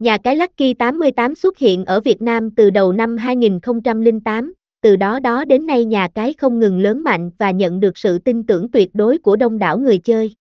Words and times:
Nhà 0.00 0.18
cái 0.18 0.36
Lucky 0.36 0.74
88 0.74 1.34
xuất 1.34 1.58
hiện 1.58 1.84
ở 1.84 2.00
Việt 2.00 2.22
Nam 2.22 2.50
từ 2.50 2.70
đầu 2.70 2.92
năm 2.92 3.16
2008, 3.16 4.52
từ 4.80 4.96
đó 4.96 5.20
đó 5.20 5.44
đến 5.44 5.66
nay 5.66 5.84
nhà 5.84 6.08
cái 6.14 6.32
không 6.32 6.58
ngừng 6.58 6.78
lớn 6.78 7.04
mạnh 7.04 7.30
và 7.38 7.50
nhận 7.50 7.80
được 7.80 7.98
sự 7.98 8.18
tin 8.18 8.46
tưởng 8.46 8.70
tuyệt 8.70 8.90
đối 8.94 9.18
của 9.18 9.36
đông 9.36 9.58
đảo 9.58 9.78
người 9.78 9.98
chơi. 9.98 10.34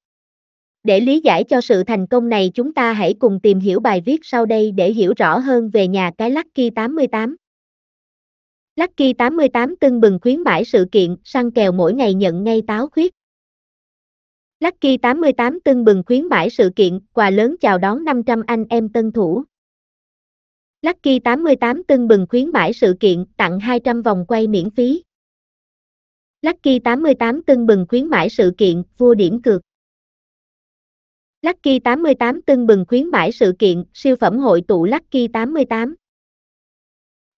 Để 0.83 0.99
lý 0.99 1.19
giải 1.19 1.43
cho 1.43 1.61
sự 1.61 1.83
thành 1.83 2.07
công 2.07 2.29
này 2.29 2.51
chúng 2.53 2.73
ta 2.73 2.93
hãy 2.93 3.13
cùng 3.13 3.39
tìm 3.39 3.59
hiểu 3.59 3.79
bài 3.79 4.01
viết 4.05 4.19
sau 4.23 4.45
đây 4.45 4.71
để 4.71 4.91
hiểu 4.91 5.13
rõ 5.17 5.37
hơn 5.39 5.69
về 5.69 5.87
nhà 5.87 6.11
cái 6.17 6.31
Lucky 6.31 6.69
88. 6.69 7.35
Lucky 8.75 9.13
88 9.13 9.75
tưng 9.75 10.01
bừng 10.01 10.19
khuyến 10.21 10.41
mãi 10.41 10.65
sự 10.65 10.85
kiện, 10.91 11.15
săn 11.23 11.51
kèo 11.51 11.71
mỗi 11.71 11.93
ngày 11.93 12.13
nhận 12.13 12.43
ngay 12.43 12.61
táo 12.67 12.87
khuyết. 12.87 13.18
Lucky 14.59 14.97
88 14.97 15.59
tưng 15.59 15.85
bừng 15.85 16.03
khuyến 16.05 16.25
mãi 16.25 16.49
sự 16.49 16.71
kiện, 16.75 16.99
quà 17.13 17.29
lớn 17.29 17.55
chào 17.61 17.77
đón 17.77 18.03
500 18.03 18.43
anh 18.47 18.65
em 18.69 18.89
tân 18.89 19.11
thủ. 19.11 19.43
Lucky 20.81 21.19
88 21.19 21.83
tưng 21.83 22.07
bừng 22.07 22.25
khuyến 22.29 22.51
mãi 22.51 22.73
sự 22.73 22.95
kiện, 22.99 23.25
tặng 23.37 23.59
200 23.59 24.01
vòng 24.01 24.25
quay 24.27 24.47
miễn 24.47 24.69
phí. 24.69 25.03
Lucky 26.41 26.79
88 26.79 27.43
tưng 27.43 27.65
bừng 27.65 27.85
khuyến 27.89 28.07
mãi 28.07 28.29
sự 28.29 28.53
kiện, 28.57 28.83
vua 28.97 29.13
điểm 29.13 29.41
cược. 29.41 29.61
Lucky 31.41 31.79
88 31.79 32.41
tưng 32.41 32.67
bừng 32.67 32.85
khuyến 32.87 33.07
mãi 33.07 33.31
sự 33.31 33.53
kiện, 33.59 33.83
siêu 33.93 34.15
phẩm 34.15 34.37
hội 34.37 34.61
tụ 34.67 34.85
Lucky 34.85 35.27
88. 35.27 35.95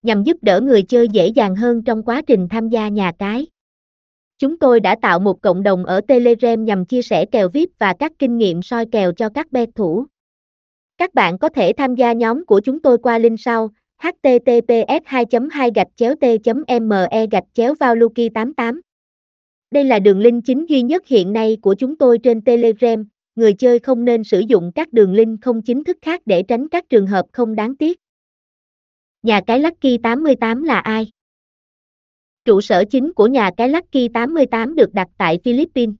Nhằm 0.02 0.22
giúp 0.22 0.36
đỡ 0.42 0.60
người 0.60 0.82
chơi 0.82 1.08
dễ 1.08 1.26
dàng 1.26 1.56
hơn 1.56 1.82
trong 1.82 2.02
quá 2.02 2.22
trình 2.26 2.48
tham 2.50 2.68
gia 2.68 2.88
nhà 2.88 3.12
cái. 3.18 3.46
Chúng 4.42 4.58
tôi 4.58 4.80
đã 4.80 4.96
tạo 5.02 5.18
một 5.18 5.42
cộng 5.42 5.62
đồng 5.62 5.84
ở 5.84 6.00
Telegram 6.00 6.64
nhằm 6.64 6.84
chia 6.84 7.02
sẻ 7.02 7.24
kèo 7.24 7.48
VIP 7.48 7.70
và 7.78 7.94
các 7.98 8.12
kinh 8.18 8.38
nghiệm 8.38 8.62
soi 8.62 8.86
kèo 8.92 9.12
cho 9.12 9.28
các 9.28 9.52
bet 9.52 9.68
thủ. 9.74 10.06
Các 10.98 11.14
bạn 11.14 11.38
có 11.38 11.48
thể 11.48 11.72
tham 11.76 11.94
gia 11.94 12.12
nhóm 12.12 12.46
của 12.46 12.60
chúng 12.60 12.82
tôi 12.82 12.98
qua 12.98 13.18
link 13.18 13.40
sau 13.40 13.70
https 13.98 15.02
2 15.04 15.24
2 15.50 15.70
gạch 15.74 15.86
chéo 15.96 16.14
t 16.14 16.22
me 16.82 17.26
gạch 17.30 17.44
chéo 17.54 17.74
valuki 17.80 18.28
88 18.34 18.80
Đây 19.70 19.84
là 19.84 19.98
đường 19.98 20.20
link 20.20 20.44
chính 20.44 20.68
duy 20.68 20.82
nhất 20.82 21.06
hiện 21.06 21.32
nay 21.32 21.56
của 21.62 21.74
chúng 21.74 21.96
tôi 21.96 22.18
trên 22.18 22.40
Telegram, 22.40 23.04
người 23.34 23.52
chơi 23.52 23.78
không 23.78 24.04
nên 24.04 24.24
sử 24.24 24.40
dụng 24.40 24.72
các 24.74 24.92
đường 24.92 25.14
link 25.14 25.40
không 25.42 25.62
chính 25.62 25.84
thức 25.84 25.98
khác 26.02 26.22
để 26.26 26.42
tránh 26.42 26.68
các 26.68 26.88
trường 26.88 27.06
hợp 27.06 27.26
không 27.32 27.54
đáng 27.54 27.76
tiếc. 27.76 28.00
Nhà 29.22 29.40
cái 29.46 29.60
Lucky 29.60 29.98
88 29.98 30.62
là 30.62 30.78
ai? 30.78 31.10
Trụ 32.44 32.60
sở 32.60 32.84
chính 32.84 33.12
của 33.12 33.26
nhà 33.26 33.50
cái 33.56 33.68
Lucky 33.68 34.08
88 34.08 34.74
được 34.74 34.94
đặt 34.94 35.08
tại 35.18 35.38
Philippines. 35.44 35.94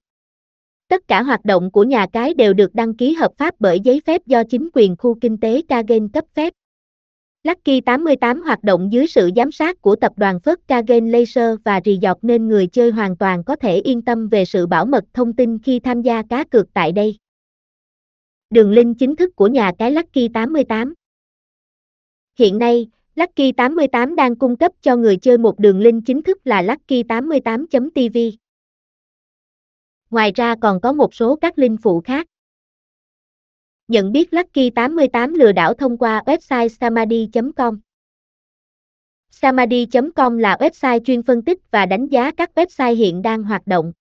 Tất 0.87 1.07
cả 1.07 1.23
hoạt 1.23 1.45
động 1.45 1.71
của 1.71 1.83
nhà 1.83 2.07
cái 2.13 2.33
đều 2.33 2.53
được 2.53 2.75
đăng 2.75 2.95
ký 2.95 3.13
hợp 3.13 3.31
pháp 3.37 3.55
bởi 3.59 3.79
giấy 3.79 4.01
phép 4.05 4.25
do 4.25 4.43
chính 4.43 4.69
quyền 4.73 4.95
khu 4.95 5.17
kinh 5.21 5.37
tế 5.37 5.61
Kagen 5.67 6.09
cấp 6.09 6.25
phép. 6.33 6.53
Lucky 7.43 7.81
88 7.81 8.41
hoạt 8.41 8.63
động 8.63 8.91
dưới 8.91 9.07
sự 9.07 9.29
giám 9.35 9.51
sát 9.51 9.81
của 9.81 9.95
tập 9.95 10.11
đoàn 10.17 10.39
Phớt 10.39 10.67
Kagen 10.67 11.11
Laser 11.11 11.55
và 11.65 11.81
Resort 11.85 12.17
nên 12.21 12.47
người 12.47 12.67
chơi 12.67 12.91
hoàn 12.91 13.17
toàn 13.17 13.43
có 13.43 13.55
thể 13.55 13.75
yên 13.77 14.01
tâm 14.01 14.27
về 14.27 14.45
sự 14.45 14.67
bảo 14.67 14.85
mật 14.85 15.03
thông 15.13 15.33
tin 15.33 15.59
khi 15.59 15.79
tham 15.79 16.01
gia 16.01 16.23
cá 16.29 16.43
cược 16.43 16.73
tại 16.73 16.91
đây. 16.91 17.17
Đường 18.49 18.71
link 18.71 18.99
chính 18.99 19.15
thức 19.15 19.35
của 19.35 19.47
nhà 19.47 19.71
cái 19.79 19.91
Lucky 19.91 20.27
88 20.27 20.93
Hiện 22.39 22.57
nay, 22.57 22.87
Lucky 23.15 23.51
88 23.51 24.15
đang 24.15 24.35
cung 24.35 24.57
cấp 24.57 24.71
cho 24.81 24.95
người 24.95 25.17
chơi 25.17 25.37
một 25.37 25.59
đường 25.59 25.79
link 25.79 26.05
chính 26.05 26.21
thức 26.21 26.37
là 26.43 26.63
lucky88.tv. 26.63 28.17
Ngoài 30.09 30.31
ra 30.35 30.55
còn 30.61 30.81
có 30.81 30.93
một 30.93 31.13
số 31.13 31.35
các 31.35 31.59
link 31.59 31.79
phụ 31.83 32.01
khác. 32.01 32.27
Nhận 33.87 34.11
biết 34.11 34.33
Lucky 34.33 34.69
88 34.69 35.33
lừa 35.33 35.51
đảo 35.51 35.73
thông 35.73 35.97
qua 35.97 36.23
website 36.25 36.67
samadhi.com. 36.67 37.79
Samadhi.com 39.29 40.37
là 40.37 40.57
website 40.59 40.99
chuyên 40.99 41.23
phân 41.23 41.41
tích 41.41 41.59
và 41.71 41.85
đánh 41.85 42.07
giá 42.07 42.31
các 42.31 42.51
website 42.55 42.95
hiện 42.95 43.21
đang 43.21 43.43
hoạt 43.43 43.67
động. 43.67 43.93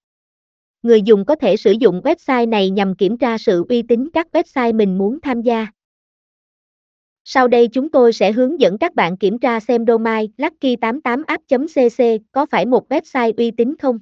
Người 0.83 1.03
dùng 1.03 1.25
có 1.25 1.37
thể 1.37 1.56
sử 1.56 1.72
dụng 1.72 2.01
website 2.05 2.49
này 2.49 2.71
nhằm 2.71 2.97
kiểm 2.97 3.19
tra 3.19 3.39
sự 3.39 3.65
uy 3.69 3.83
tín 3.83 4.09
các 4.12 4.28
website 4.33 4.77
mình 4.77 4.99
muốn 4.99 5.21
tham 5.21 5.43
gia. 5.43 5.67
Sau 7.25 7.49
đây 7.49 7.69
chúng 7.69 7.88
tôi 7.88 8.12
sẽ 8.12 8.33
hướng 8.33 8.60
dẫn 8.60 8.78
các 8.78 8.94
bạn 8.94 9.16
kiểm 9.16 9.38
tra 9.38 9.60
xem 9.60 9.84
domain 9.87 10.31
lucky88app.cc 10.37 12.19
có 12.33 12.47
phải 12.47 12.66
một 12.66 12.88
website 12.88 13.33
uy 13.37 13.50
tín 13.50 13.75
không. 13.78 13.99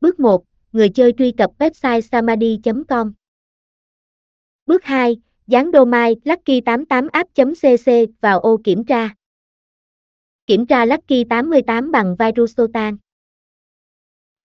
Bước 0.00 0.20
1. 0.20 0.44
Người 0.72 0.88
chơi 0.88 1.12
truy 1.18 1.32
cập 1.32 1.50
website 1.58 2.00
samadhi.com. 2.00 3.12
Bước 4.66 4.84
2. 4.84 5.16
Dán 5.46 5.70
domain 5.72 6.18
lucky88app.cc 6.24 8.06
vào 8.20 8.40
ô 8.40 8.60
kiểm 8.64 8.84
tra. 8.84 9.10
Kiểm 10.46 10.66
tra 10.66 10.86
Lucky88 10.86 11.90
bằng 11.90 12.16
Virusotan. 12.18 12.96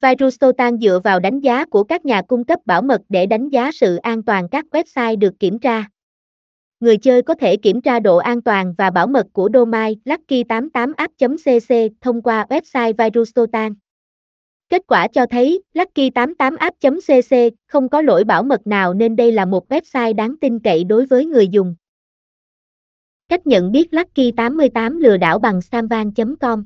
Virusotan 0.02 0.78
dựa 0.78 1.00
vào 1.03 1.19
đánh 1.19 1.40
giá 1.40 1.66
của 1.66 1.84
các 1.84 2.06
nhà 2.06 2.22
cung 2.22 2.44
cấp 2.44 2.59
bảo 2.66 2.81
mật 2.81 3.02
để 3.09 3.25
đánh 3.25 3.50
giá 3.50 3.72
sự 3.72 3.96
an 3.96 4.24
toàn 4.24 4.48
các 4.52 4.66
website 4.72 5.19
được 5.19 5.40
kiểm 5.40 5.59
tra 5.59 5.86
người 6.81 6.97
chơi 6.97 7.22
có 7.22 7.36
thể 7.36 7.58
kiểm 7.58 7.81
tra 7.81 8.00
độ 8.00 8.18
an 8.18 8.42
toàn 8.42 8.74
và 8.78 8.90
bảo 8.90 9.08
mật 9.08 9.28
của 9.34 9.50
domain 9.53 10.00
lucky88app.cc 10.06 11.90
thông 12.02 12.22
qua 12.22 12.46
website 12.50 12.94
Virustotan. 12.97 13.74
Kết 14.69 14.81
quả 14.88 15.08
cho 15.08 15.25
thấy 15.25 15.64
lucky88app.cc 15.74 17.52
không 17.68 17.90
có 17.90 18.02
lỗi 18.02 18.24
bảo 18.24 18.44
mật 18.44 18.68
nào 18.68 18.94
nên 18.94 19.16
đây 19.16 19.31
là 19.31 19.46
một 19.46 19.68
website 19.69 20.16
đáng 20.16 20.36
tin 20.42 20.59
cậy 20.59 20.84
đối 20.84 21.06
với 21.06 21.25
người 21.25 21.47
dùng. 21.47 21.75
Cách 23.30 23.48
nhận 23.48 23.72
biết 23.72 23.88
Lucky88 23.92 25.00
lừa 25.00 25.18
đảo 25.18 25.40
bằng 25.40 25.62
samvan.com 25.62 26.66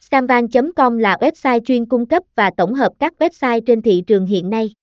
Samvan.com 0.00 0.98
là 0.98 1.16
website 1.20 1.60
chuyên 1.60 1.86
cung 1.86 2.06
cấp 2.06 2.22
và 2.34 2.50
tổng 2.56 2.74
hợp 2.74 2.92
các 2.98 3.14
website 3.18 3.60
trên 3.66 3.82
thị 3.82 4.02
trường 4.06 4.26
hiện 4.26 4.50
nay. 4.50 4.74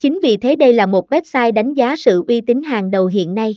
Chính 0.00 0.18
vì 0.22 0.36
thế 0.36 0.56
đây 0.56 0.72
là 0.72 0.86
một 0.86 1.12
website 1.12 1.52
đánh 1.52 1.74
giá 1.74 1.96
sự 1.96 2.24
uy 2.28 2.40
tín 2.40 2.62
hàng 2.62 2.90
đầu 2.90 3.06
hiện 3.06 3.34
nay. 3.34 3.54